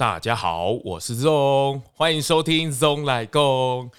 [0.00, 3.90] 大家好，我是 ZONG，欢迎收听 ZONG 来攻。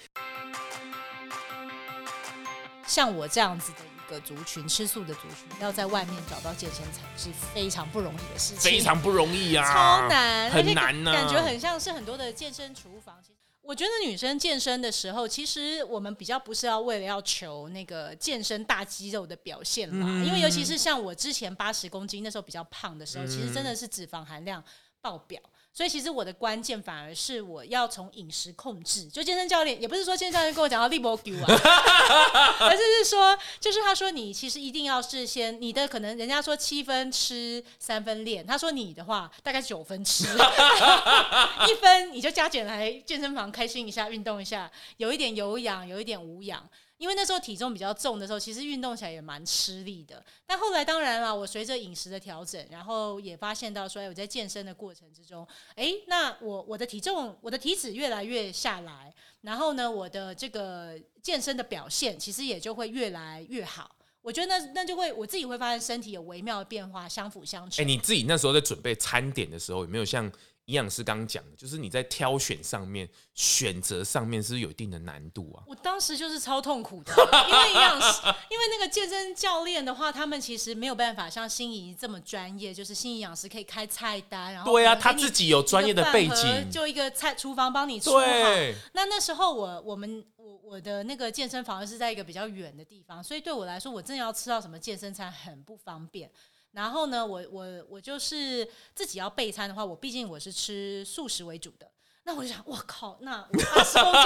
[2.84, 13.16] 像我这样子的一个族群，吃素的族群，要在外面找到健身餐是非常不容易的事情，非常不容易啊，超难，很难呢、啊，感觉很像是很多的健身厨房。
[13.60, 24.60] 我觉得女生健身的时候，其实我们比较不是要为了要求那个健身大肌肉的表现嘛，嗯、因为尤其是像我之前八十公斤那时候比较胖的时候，嗯、其实真的是脂肪含量
[25.00, 25.40] 爆表。
[25.74, 31.46] 所以其实我的关键反而是我要从饮食控制，就健身教练也不是说健身教练跟我讲到立波给啊，
[32.60, 40.24] 而是是说，就是他说你其实一定要是先你的可能人家说七分吃三分练，他说你的话大概九分吃，
[41.68, 46.68] 一分你就加减来健身房开心一下运动一下，有一点有氧，有一点无氧。
[47.02, 50.24] 因为那时候体重比较重的时候，其实运动起来也蛮吃力的。
[50.46, 55.44] 但后来当然了，我随着饮食的调整，然后也发现到说，哎我在健身的过程之中，
[55.74, 63.96] 哎，那我我的体重、我的体脂越来越下来，然后呢，我的这个健身的表现其实也就会越来越好。
[64.20, 67.84] 我觉得那那就会我自己会发现身体有微妙的变化，相辅相成。
[67.84, 70.30] 哎，你自己那时候在准备餐点的时候，有没有像？
[70.66, 75.64] 营养师刚刚讲的，就是你在挑选上面、选择上面是有一定的难度啊。
[75.66, 77.12] 我当时就是超痛苦的，
[77.48, 88.26] 因为营养师，因为那个健身教练的话，他们其实没有办法像心怡这么专业，就是心怡营养师可以开菜单，然后对啊，他自己有专业的背景，就一个菜厨房帮你做好。
[88.26, 96.30] 对那那时候我我们我我的那个健身房是在一个比较远的地方，所以对我来说，我真的要吃到什么健身餐很不方便。
[96.72, 101.90] 然后呢，我我我就是自己要备餐的话，我毕竟我是吃素食为主的，
[102.24, 104.22] 那我就想，我靠，那我八十公斤，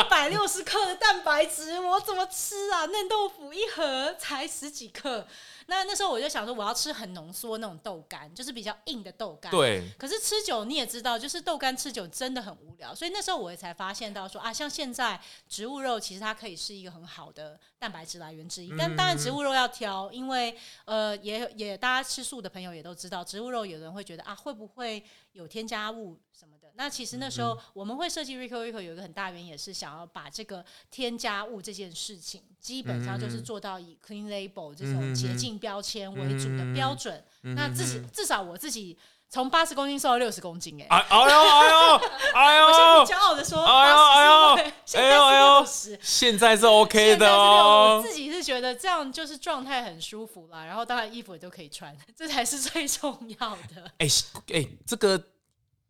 [0.00, 2.86] 一百六十克的蛋白质，我怎么吃啊？
[2.86, 5.26] 嫩豆腐一盒才十几克。
[5.66, 9.52] 那那时候我就想说，我要吃很浓缩那种豆干，就是比较硬的豆干。
[9.52, 9.86] 对。
[9.98, 12.94] 可是吃久你也知道，就是豆干吃久真的很无聊。
[12.94, 18.72] 所以那时候我也才发现到说啊，像现在植物肉其实它可以是一个很好的蛋白质来源之一。
[18.78, 20.56] 但当然植物肉要挑，因为
[20.86, 26.74] 呃也也大家吃素的朋友也都知道，植物肉有人会觉得啊会不会有添加物什么的。
[26.76, 35.58] 那其实那时候我们会设计 Rico Rico 有一个很大原因也是想要把这个添加物这件事情基本上就是做到以 Clean Label 这种洁净。
[35.58, 38.96] 标签为主的标准，嗯、那至少至少我自己
[39.28, 42.00] 从八十公斤瘦到六十公斤，哎，哎呦哎呦
[42.32, 44.54] 哎呦，我现在骄傲的说，哎呦哎呦
[44.94, 45.66] 哎呦哎呦，
[46.00, 53.90] 现在是 OK 的哦，我自己是觉得这样就是状态很舒服啦，然后当然衣服也都可以穿，这才是最重要的。
[53.98, 54.06] 哎
[54.54, 55.20] 哎，这个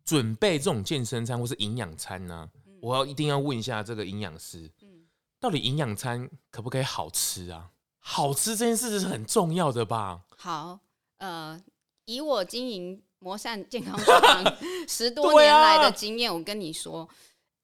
[0.09, 5.07] 准备这种健身餐或是营养餐呢、啊，嗯、我要一定要问一下这个营养师，嗯、
[5.39, 7.71] 到底营养餐可不可以好吃啊？
[7.99, 10.23] 好吃这件事是很重要的吧？
[10.35, 10.81] 好，
[11.19, 11.63] 呃，
[12.07, 14.57] 以我经营魔善健康厨房
[14.89, 17.07] 十多年来的经验，啊、我跟你说，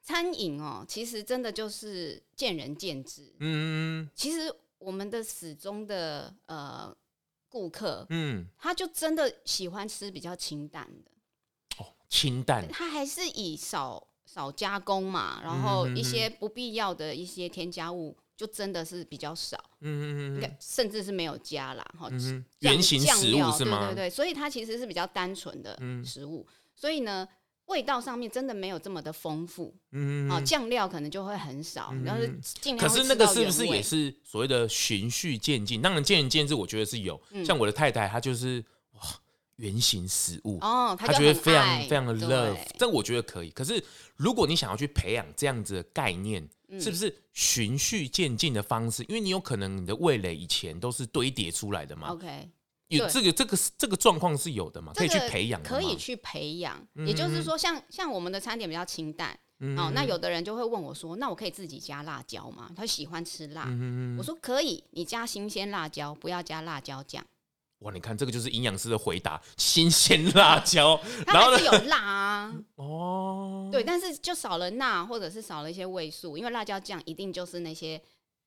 [0.03, 3.35] 餐饮哦，其实真的就是见仁见智。
[3.39, 6.95] 嗯，其实我们的始终的呃
[7.49, 11.11] 顾客，嗯，他就真的喜欢吃比较清淡的。
[12.05, 18.17] 哦，清淡，它还是以少少加工嘛，然后一些不必要的一些添加物。
[18.37, 23.87] 就真的是比较少，嗯嗯嗯，甚至是没有加啦，哈、嗯，原型食物是吗？
[23.87, 27.29] 对对对，所以它其实是比较单纯的食物，嗯、所以呢，
[27.67, 32.79] 味道上面真的没有这么的丰富，嗯哦，酱料可能就会很少，嗯、然后尽量。
[32.79, 35.81] 可是那个是不是也是所谓的循序渐进？
[35.81, 37.21] 当然见仁见智，我觉得是有。
[37.31, 38.65] 嗯、像我的太太，她就是
[39.55, 43.51] 哇，原型食物哦，他觉得非常非常的 love，对这我觉得可以。
[43.51, 43.83] 可是
[44.17, 46.49] 如果你想要去培养这样子的概念，
[46.81, 49.05] 是不是循序渐进的方式？
[49.05, 52.09] 因为你有可能你的味蕾以前都是堆叠出来的嘛。
[52.09, 52.51] OK，
[52.89, 54.93] 有这个这个这个状况是有的嘛？
[54.95, 56.85] 可以去培养，可以去培养。
[57.07, 59.39] 也就是说，像像我们的餐点比较清淡，
[59.77, 63.69] 哦，那有的人就会问我说：“那我可以自己加辣椒吗？”他喜欢吃辣，
[64.19, 67.25] 我说可以，你加新鲜辣椒，不要加辣椒酱。
[67.85, 72.55] 哇，你看这个就是营养师的回答，新鲜辣椒，然后是有辣啊。
[72.77, 78.01] 哦，对，但是就少了钠，或者是少了一些味素，因为辣椒酱一定就是那些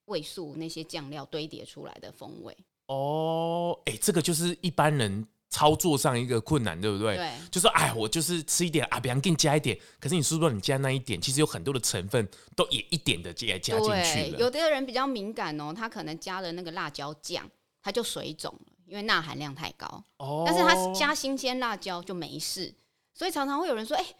[0.05, 2.57] 味素、那些酱料堆叠出来的风味。
[2.87, 7.17] 哦，哎，这个就是一般人操作上一个困难，对不对？
[7.17, 14.39] 对，就说哎，我就是吃一点啊，别人给你加一点，可是你是不是说你加那一点，其实有很多的成分都也一点的加加进去了。
[14.39, 17.47] 有的人比较敏感哦，他可能加了那个辣椒酱，
[17.83, 18.73] 他就水肿了。
[18.87, 22.73] 因为钠含量太高，哦、但是它加新鲜辣椒就没事，
[23.13, 24.15] 所以常常会有人说：“哎、欸，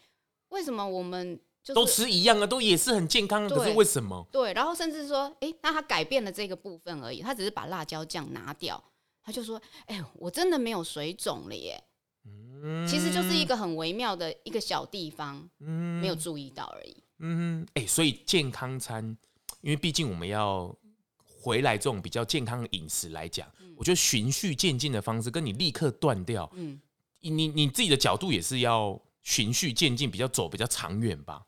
[0.50, 8.82] 为什么我们、就是、都吃一样啊，都也是很健康的，可是为什么？”对，然后甚至说：“哎、欸，那他改变了这个部分而已，他只是把辣椒酱拿掉，
[9.22, 11.82] 他就说：‘哎、欸，我真的没有水肿了耶。’
[12.60, 17.02] 嗯，其实就是一个很微妙的一个小地方，嗯，没有注意到而已。
[17.20, 19.16] 嗯，哎、欸，所以健康餐，
[19.62, 20.76] 因为毕竟我们要
[21.48, 26.78] 回来这种比较健康的饮食来讲，嗯、我觉得循序渐进的方式，跟你立刻断掉，嗯，
[27.20, 31.42] 你你自己的角度也是要循序渐进，比较走比较长远吧。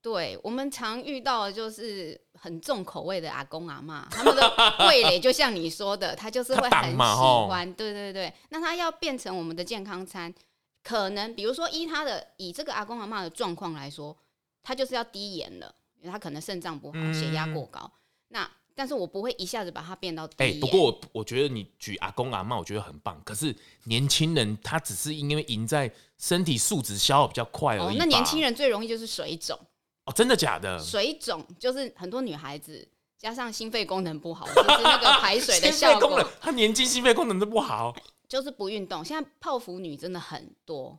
[0.00, 7.72] 对，我们常遇到的就是很重口味的阿公阿妈，他们的味蕾就像你说的， 他就是会很喜欢。
[7.74, 10.32] 对对对，那他要变成我们的健康餐，
[10.82, 14.16] 可能比如说依他的以这个阿公阿妈的状况来说，
[14.62, 17.80] 他就是要低盐了，因为他可能肾脏不好，血压过高。
[17.80, 17.98] 嗯、
[18.28, 20.56] 那但是我不会一下子把它变到低盐。
[20.56, 23.20] 哎，不过我我觉得你举阿公阿妈，我觉得很棒。
[23.24, 23.54] 可是
[23.84, 27.94] 年轻人他只是因为赢在身体素质消耗比较快而已。
[27.94, 29.58] 哦，那年轻人最容易就是水肿。
[30.06, 30.78] 哦，真的假的？
[30.78, 32.86] 水肿就是很多女孩子
[33.16, 36.22] 加上心肺功能不好，就是那个排水的效果。
[36.40, 37.94] 她年轻，心肺功能都不好，
[38.28, 39.04] 就是不运动。
[39.04, 40.98] 现在泡芙女真的很多，哦、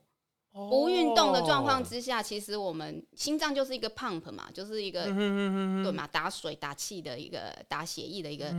[0.55, 8.53] 不运动的状况之下，其实我们心脏就是一个 pump 嘛，就是一个对嘛，打水打气的一个打血液的一个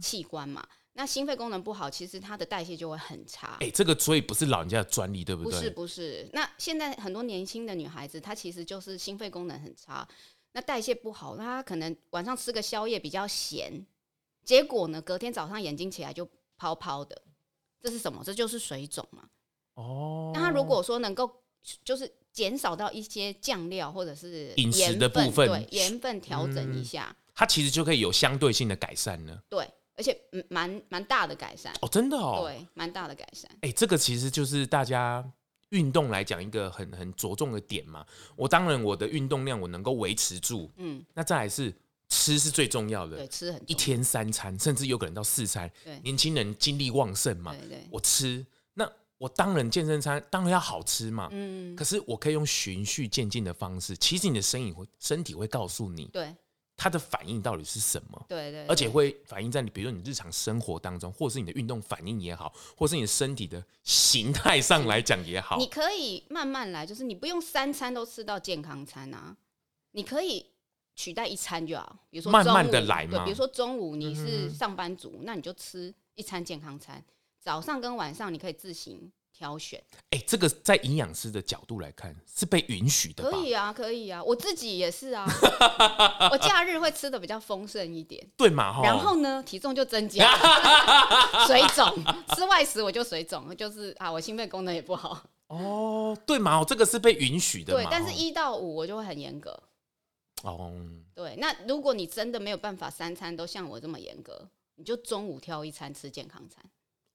[0.00, 0.62] 器官嘛。
[0.62, 3.52] 嗯那心肺功能不好，其实它的代谢就会很差。
[3.60, 5.52] 哎、欸，这个所以不是老人家的专利，对不对？
[5.52, 6.28] 不是，不是。
[6.32, 10.06] 那现在很多年轻的女孩子，她其实就是心肺功能很差，
[10.52, 13.86] 那代谢不好，那她可能晚上吃个宵夜比较咸，
[14.44, 17.22] 结果呢，隔天早上眼睛起来就泡泡的，
[17.80, 18.22] 这是什么？
[18.24, 19.22] 这就是水肿嘛。
[19.80, 20.30] 哦。
[20.34, 21.30] 那他如果说能够
[21.84, 29.38] 就是减少到一些酱料或者是饮食的部分，对，盐分调整一下，它其实就可以有相对性的改善呢。
[29.48, 29.68] 对。
[29.96, 30.18] 而且
[30.48, 33.50] 蛮蛮大的改善哦，真的哦，对，蛮大的改善。
[33.56, 35.22] 哎、欸，这个其实就是大家
[35.70, 38.06] 运动来讲一个很很着重的点嘛。
[38.34, 41.70] 我当然我的运动量我能够维持住，嗯，那再来是
[42.08, 45.70] 吃是最重要的，对，吃很一天三餐，甚至有可能到四餐。
[45.84, 48.46] 对，年轻人精力旺盛嘛，对对，我吃，那
[49.20, 56.34] 我当然健身餐当然要好吃嘛，嗯，可是我可以用循序渐进的方式，其实你的身影会身体会告诉你，对。
[56.82, 58.24] 它的反应到底是什么？
[58.26, 65.58] 对，对对，而且会反映在你，比如说你日常生活当中，或者是你的运动反应也好，或者是你的身体的形态上来讲也好。
[65.58, 69.36] 你可以慢慢来，就是你不用三餐都吃到健康餐啊，
[69.90, 70.46] 你可以
[70.96, 71.98] 取代一餐就好。
[72.08, 77.04] 比如说慢慢的来嘛，对，比如说中午你是上班族，嗯、那你就吃一餐健康餐，
[77.40, 79.10] 早上跟晚上你可以自行。
[79.32, 83.22] 挑选，哎、欸，这个在营养师的角度来看是被允许的？
[83.22, 85.24] 可以啊，可以啊，我自己也是啊，
[86.30, 88.82] 我假日会吃的比较丰盛一点，对嘛？
[88.84, 90.30] 然后呢，体重就增加，
[91.48, 92.04] 水肿，
[92.34, 95.24] 吃外食我就水肿，就是啊，我心肺功能也不好。
[95.46, 96.62] 哦，对嘛？
[96.62, 99.58] 这个是被允许的，对，但是一到五我就会很严格。
[100.42, 100.70] 哦，
[101.14, 106.62] 对，那如果你真的没有办法三餐都像我这么严格，你就中午挑一餐吃健康餐。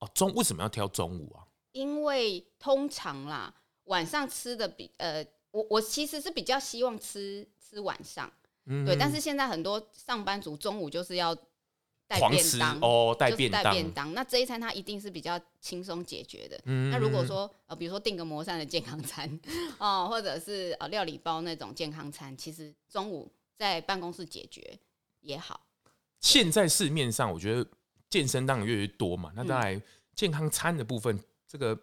[0.06, 1.44] 哦，中为什么要挑中午啊？
[1.72, 3.54] 因为通常啦，
[3.86, 8.32] 晚上吃的比呃，我我其实是比较希望吃吃晚上，
[8.66, 8.96] 嗯、对。
[8.96, 11.36] 但是现在很多上班族中午就是要
[12.08, 14.14] 带便当哦，带便当，带便当。
[14.14, 16.58] 那这一餐它一定是比较轻松解决的。
[16.66, 19.40] 嗯、那如果说呃，比如说订个摩膳的健康餐
[19.78, 24.80] 哦，或者是呃料理包那种健康餐，其实中午在办公室解决
[25.22, 25.60] 也好。
[26.22, 27.68] 现在市面上我觉得
[28.16, 29.82] 健身当然越来越多嘛，那当然
[30.16, 31.20] 健康餐的部分。
[31.48, 31.80] 这个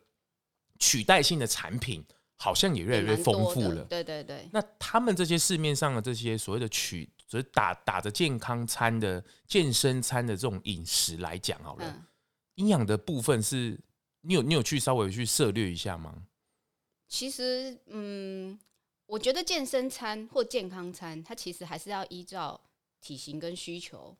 [0.78, 2.04] 取代性的产品
[2.36, 3.84] 好像也越来越丰富了。
[3.84, 4.46] 对对对。
[4.52, 12.06] 那他们这些市面上的这些所谓的取，所谓打打着健康餐的健身餐的这种饮食来讲，好了，
[12.56, 13.78] 营养的部分是，
[14.22, 16.26] 你有你有去稍微去涉略一下吗？
[17.08, 18.58] 其实，嗯，
[19.06, 22.60] 我觉得健身餐或健康餐，它其实还是要依照
[23.00, 24.14] 体型跟需求。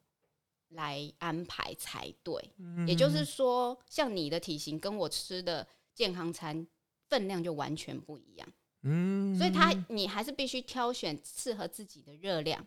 [0.72, 6.66] 来安排才对，嗯、也就是说，像你的体型跟我吃的健康餐
[7.08, 8.48] 分量就完全不一样，
[8.82, 12.66] 嗯，所以他你还是必须挑选适合自己的热量。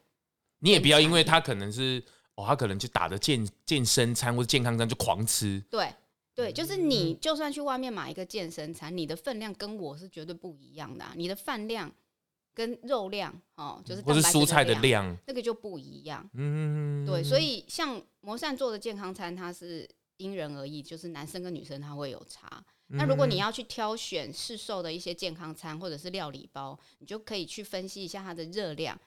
[0.60, 2.04] 你也不要因为他可能是
[2.36, 5.94] 哦，他可能就打着健健身餐或者健康餐就狂吃，对
[6.34, 11.94] 对，就是你就算去外面买一个健身餐，你的分量跟我是绝对不一样的，啊，你的饭量。
[12.56, 16.28] 跟肉量哦，就是或是蔬菜的量，那个就不一样。
[16.34, 22.64] 嗯，对，所以像魔善做的健康餐，它是因人而异，就是男生跟女生他会有差。
[22.88, 28.98] 嗯、那如果你要去挑选市售的一些健康餐或者是料理包，你就可以去分析一下它的热量，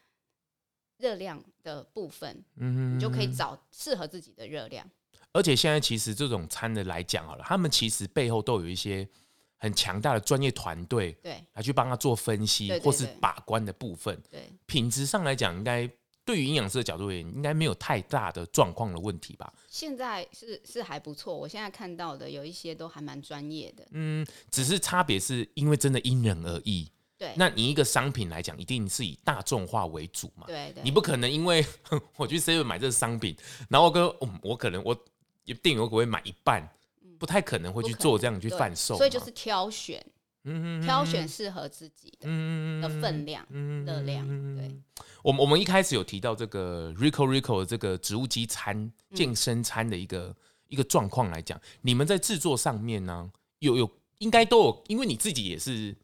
[0.99, 4.87] 热量的部分，嗯，你就可以找适合自己的热量。
[5.33, 9.09] 而且现在其实这种餐的来讲好了，他们其实背后都有一些。
[9.59, 15.89] 很强大的专业团队，对，来去帮他做分析或是把关的部分，对，品质上来讲，应该
[16.25, 19.53] 对于营养师的角度而言，应该没有太大的状况的问题吧？
[19.69, 23.87] 现在是是还不错，我现在看到的有一些都还蛮专业的。
[23.93, 26.91] 嗯，只是差别是因为真的因人而异。
[27.17, 30.47] 对，那你一个商品来讲，一定是以大众化为主嘛？
[30.47, 31.67] 对对，你不可能因为
[32.17, 33.37] 我去 seven 买这个商品，
[33.69, 34.95] 然后我跟、嗯、我可能我
[35.45, 36.63] 店员我会买一半，
[37.19, 40.05] 不太可能会去做这样去贩售，所以就是挑选。
[40.45, 43.45] 嗯，挑选适合自己的嗯的分量、
[43.85, 44.27] 热量。
[44.57, 44.75] 对，
[45.23, 50.35] 我们我们一开始有提到这个 Rico Rico 的这个植物基餐健身餐的一个
[50.69, 55.95] 一个状况来讲，你们在制作上面呢，有有应该都有，因为你自己也是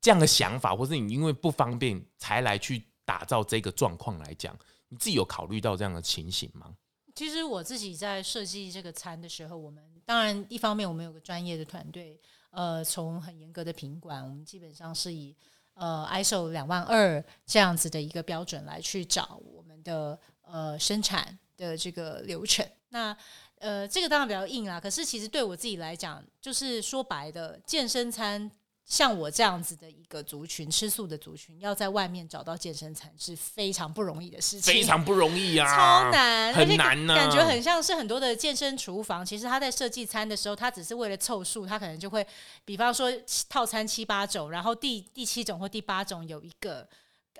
[0.00, 4.56] 这样的想法，或是你因为不方便才来去打造这个状况来讲，
[4.88, 6.74] 你自己有考虑到这样的情形吗？
[7.14, 12.18] 其实我自己在设计这个餐的时候，我们当然一方面我们有个专业的团队。
[12.50, 15.36] 呃，从很严格的品管，我们基本上是以
[15.74, 22.66] 呃 ISO 两万二这样子的一个标准来去找我们的呃生产的这个流程。
[22.88, 23.14] 那
[23.58, 28.50] 呃，这个当然比较硬啦，可是其实对我自己来讲，就是说白的健身餐。
[28.88, 37.16] 像我这样子的一个族群，吃素的族群，要在外面找到健身餐是非常不容易的事情，非常不容易啊，超难，很难呢、啊。
[37.16, 42.26] 感觉很像是很多的健身厨房，其实他在设计餐的时候，他只是为了凑数，他可能就会，
[42.64, 43.12] 比方说
[43.50, 46.88] 套餐七八种，然后第第七种或第八种有一个，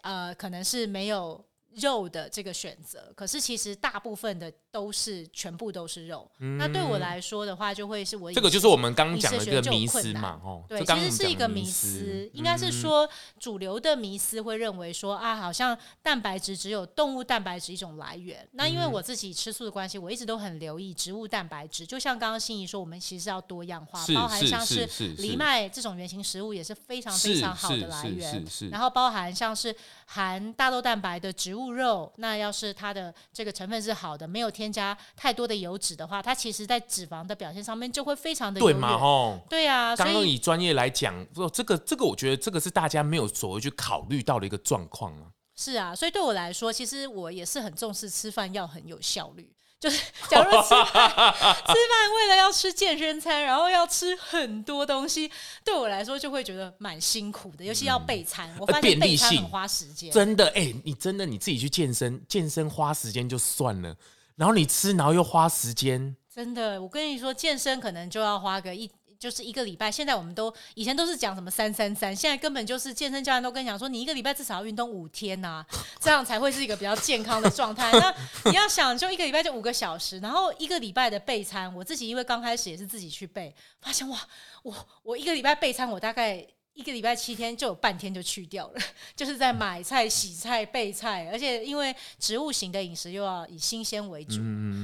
[0.02, 1.42] 呃，可能是没有
[1.74, 4.52] 肉的这个选择，可是其实大部分的。
[4.70, 13.08] 都是全部都是肉，嗯、那对我来说的话，就会是我这个就是我们刚刚讲的一个迷思嘛，哦，对，其实是一个迷思，应该是说
[13.40, 18.46] 主流的迷思会认为说啊，好像蛋白质只有动物蛋白质一种来源。
[18.52, 34.48] 那因为我自己吃素的关系，我一直都很留意植物蛋白质，就像刚刚心仪说，我们其实要多样化，包含像是藜麦这种原型食物也是非常非常好的来源，然后包含像是含大豆蛋白的植物肉，那要是它的这个成分是好的，没有。
[34.58, 39.94] 添加太多的油脂的话，它其实在脂肪的表现上面就会非常的对嘛吼，对啊。
[39.94, 41.14] 刚刚以专业来讲，
[41.52, 45.30] 这个这个，我觉得这个是大家没有所谓去考虑到的一个状况啊。
[45.54, 49.48] 是啊，所以对我来说，其实我也是很重视吃饭要很有效率。
[49.80, 55.30] 就是假如吃饭吃饭为了要吃健身餐，然后要吃很多东西，
[55.64, 58.48] 对我来说就会觉得蛮辛苦的，尤其要备餐。
[58.54, 60.10] 嗯、我发现备餐很花时间。
[60.10, 63.94] 真的，哎、欸，你真的你自己去健身，健身花时间就算了。
[64.34, 69.90] 然后你吃，然后又花时间，真的，我跟你说，健身可能就要花个一，就是一个礼拜。
[69.90, 75.66] 现在我们都以前都是讲什么三三三，现在根本就是健身教练都跟你讲说，你一个礼拜至少要运动五天呐、啊，
[76.00, 77.90] 这样才会是一个比较健康的状态。
[77.98, 78.14] 那
[78.50, 84.18] 你要想，就一个礼拜就五个小时，然后一个礼拜的备餐，我自己因为刚开始也是自己去备，发现哇，
[84.62, 86.46] 我我一个礼拜备餐，我大概。
[86.78, 88.80] 一个礼拜七天就有半天就去掉了，
[89.16, 94.36] 就是在买菜、洗菜、备菜，而且因为植物型的饮食又要以新鲜为主，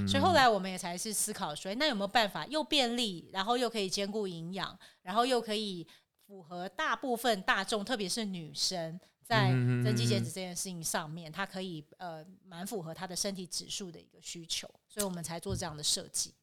[0.08, 5.86] 所以后来我们也才是思考说，那有没有办法又便利，然后又可以兼顾营养，然后又可以
[6.26, 9.50] 符合大部分大众，特别是女生在
[9.84, 16.34] 增肌减脂这件事情上面，它可以呃蛮符合她的身体指数的一个需求，所以我们才做这样的设计。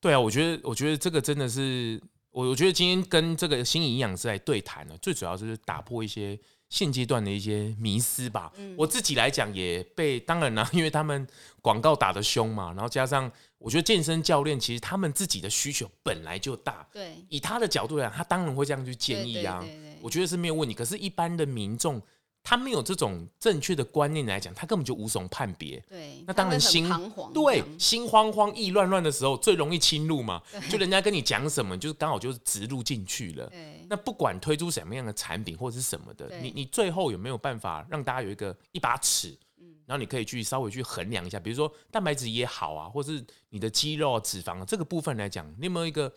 [0.00, 2.02] 对啊，我觉得我觉得这个真的是。
[2.36, 6.38] 我我觉得今天跟这个心怡营养师来对谈呢，最主要就是打破一些
[6.68, 8.52] 现阶段的一些迷思吧。
[8.58, 11.26] 嗯、我自己来讲也被，当然啦，因为他们
[11.62, 19.64] 广告打得凶嘛，然后加上我觉得健身教练其实他们自己的需求本来就大，对，以他的角度来讲，他当然会这样去建议啊。
[20.02, 20.74] 我觉得是没有问题。
[20.74, 22.02] 可是，一般的民众。
[22.48, 25.82] 他没有这种正确的观念来讲，他根本就无从判别。
[25.88, 26.88] 对，那当然心
[27.34, 30.40] 对心慌慌、意乱乱的时候，最容易侵入嘛。
[30.70, 33.52] 就人家跟你讲什么，就是刚好就是植入进去了。
[33.88, 39.36] 那不管推出什么样的产品或者是什么的，你你最后有没有办法让大家有一个一把尺？
[39.84, 46.12] 然后你可以去稍微去衡量一下，比如说蛋白质也好啊，或是你的肌肉、脂肪这个部分来讲，你有没有一个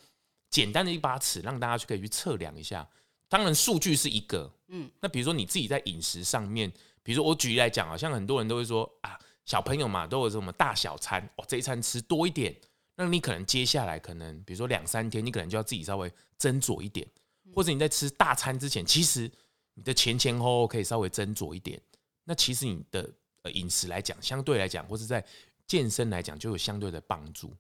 [0.51, 2.87] 简单的一把尺，让大家去可以去测量一下？
[3.29, 6.69] 当然，数据是一个，嗯，那比如说你自己在饮食上面，
[7.03, 12.59] 比如说我举例来讲啊，像很多人都会说啊，小朋友嘛都有什么大小餐，哦，这一餐吃多一点，
[12.95, 17.07] 那你可能接下来可能比如说两三天，你可能就要自己稍微斟酌一点，
[17.53, 19.31] 或者你在吃大餐之前，其实
[19.75, 21.79] 你的前前后后可以稍微斟酌一点，
[22.23, 23.07] 那其实你的
[23.43, 25.23] 呃饮食来讲，相对来讲，或是在
[25.67, 27.55] 健身来讲，就有相对的帮助。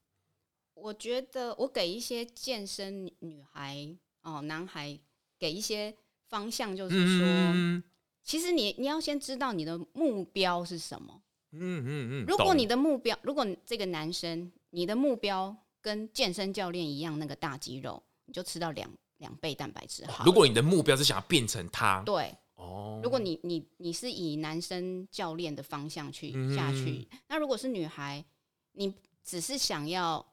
[0.73, 4.99] 我觉得我给一些健身女孩哦，男孩。
[5.39, 5.95] 给一些
[6.27, 7.81] 方向，就是说，嗯、
[8.21, 11.21] 其实你你要先知道你的目标是什么。
[11.51, 12.25] 嗯嗯嗯。
[12.27, 20.23] 如果你的目标，如果这个男生你的目标跟健身教练一样，那个大肌肉，你就吃到两两倍蛋白质好。
[20.25, 28.23] 如果你的目标是想要变成他，对，哦，如果你你你是以男生教练的方向去下去，嗯、那如果是女孩，
[28.73, 28.93] 你
[29.23, 30.23] 只是想要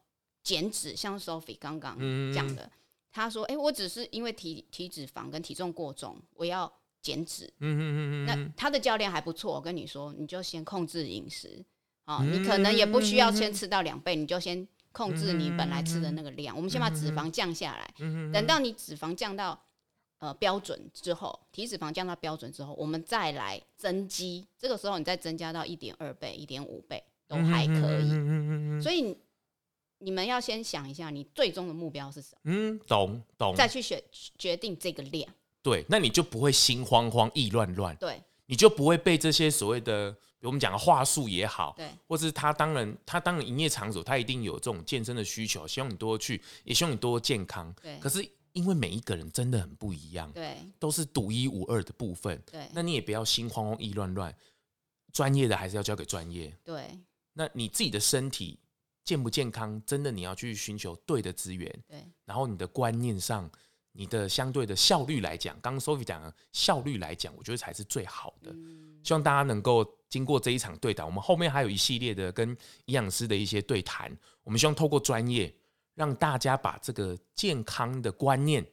[0.43, 1.97] 减脂，像 Sophie 刚刚
[2.31, 2.71] 讲的，她、
[3.13, 6.71] 嗯、说：“哎、欸，我只是因为体体脂肪跟体重过重，我要
[7.01, 11.63] 减脂。”嗯嗯嗯嗯，那他的教练还不错，我跟你说，你就先控制饮食
[12.05, 17.93] 啊，你可能也不需要先吃到两倍，你就先控制你本来吃的那个量，我们先把脂肪降下来，
[18.31, 19.61] 等到你脂肪降到。
[20.19, 24.47] 呃，标准之后，体脂肪降到标准之后，我们再来增肌。
[24.57, 28.81] 这个时候，你再增加到一点二倍、一点五倍都还可以。
[28.81, 29.15] 所以
[29.99, 32.41] 你们要先想一下，你最终的目标是什么？
[32.45, 33.55] 嗯，懂懂。
[33.55, 34.01] 再去选
[34.37, 35.31] 决定这个量。
[35.61, 37.95] 对，那你就不会心慌慌、意乱乱。
[37.97, 47.73] 对，你就不会被这些所谓的，比如我们讲的话术也好，对，或是他当然，他当然营业场所，他一定有这种健身的需求，希望你多去，也希望你多健康。
[47.81, 48.27] 对，可是。
[48.53, 52.67] 因为每一个人真的很不一样，对，都是独一无二的部分，对。
[52.73, 54.35] 那你也不要心慌慌、意乱乱，
[55.13, 56.97] 专业的还是要交给专业，对。
[57.33, 58.57] 那你自己的身体
[59.07, 62.03] 健不健康，真的你要去寻求对的资源，对。
[62.25, 63.49] 然后你的观念上，
[63.93, 68.51] 你的相对的效率来讲，刚刚 Sophie 讲的效率来讲，我觉得才是最好的。
[68.51, 68.99] 嗯。
[69.05, 74.11] 希望大家能够经过这一场对谈，我们后面还有一系列的跟营养师的一些对谈，
[74.43, 75.55] 我们希望透过专业。
[75.95, 78.63] 让大家把这个健康的观念、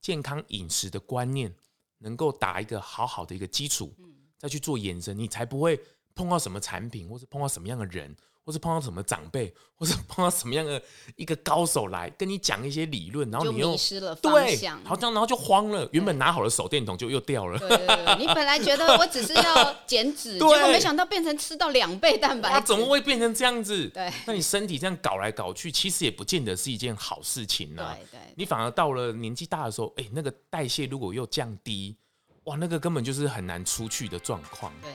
[0.00, 1.54] 健康饮食的观念，
[1.98, 3.94] 能够打一个好好的一个基础，
[4.36, 5.80] 再去做延伸，你才不会
[6.16, 8.12] 碰到什么产品，或是碰到什么样的人。
[8.44, 10.80] 或是碰到什么长辈，或是碰到什么样的
[11.16, 15.88] 一个高手来跟你讲一些理论，然后你又迷失了方向，好这样，然后就慌了。
[15.92, 17.58] 原本拿好了手电筒就又掉了。
[17.58, 22.54] 对对对，你本来觉得我只是要 减脂，结果没想到变成吃到两倍蛋白质。
[22.54, 23.88] 它怎么会变成这样子？
[23.88, 27.96] 对，那你身体这样搞来搞去，其实也不见得是一件好事情呢。
[28.12, 31.96] 对对，你反而到了年纪大的时候，哎，那个代谢如果又降低，
[32.44, 34.70] 哇，那个根本就是很难出去的状况。
[34.82, 34.92] 对。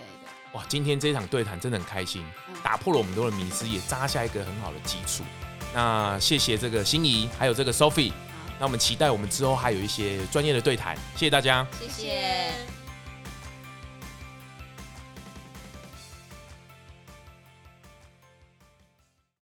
[0.53, 2.25] 哇，今天这一场对谈真的很开心，
[2.63, 5.24] 打破了我们多的迷思，也扎下一个很好的基础。
[5.74, 8.12] 那谢谢这个心怡，还有这个 Sophie。
[8.60, 10.96] 那我们期待我们之后还有一些专业的对谈。
[11.15, 12.78] 谢谢大家，谢谢。